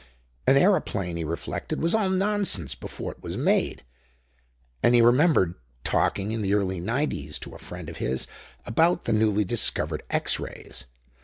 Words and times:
An 0.47 0.57
aeroplane, 0.57 1.15
he 1.17 1.23
reflected, 1.23 1.79
was 1.79 1.93
all 1.93 2.09
nonsense 2.09 2.73
before 2.73 3.11
it 3.11 3.21
was 3.21 3.37
made; 3.37 3.83
and 4.81 4.95
he 4.95 5.01
remembered 5.03 5.53
talking 5.83 6.31
in 6.31 6.41
the 6.41 6.55
early 6.55 6.79
nineties 6.79 7.37
to 7.37 7.53
a 7.53 7.59
friend 7.59 7.87
of 7.87 7.97
his 7.97 8.25
about 8.65 9.05
the 9.05 9.13
newly 9.13 9.45
discovered 9.45 10.01
X 10.09 10.39
Rays. 10.39 10.85